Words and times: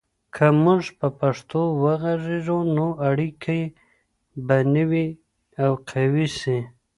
که 0.35 0.45
موږ 0.63 0.81
په 0.99 1.07
پښتو 1.19 1.61
وغږیږو، 1.83 2.59
نو 2.75 2.87
اړیکې 3.09 3.59
به 4.45 4.57
نوي 4.75 5.07
او 5.63 5.71
قوي 5.89 6.27
سي. 6.39 6.57